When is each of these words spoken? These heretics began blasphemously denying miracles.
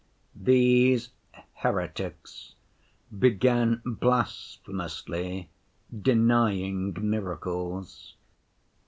These 0.35 1.09
heretics 1.53 2.55
began 3.19 3.83
blasphemously 3.85 5.51
denying 5.95 6.97
miracles. 6.99 8.15